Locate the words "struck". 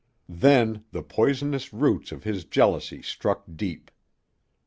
3.03-3.43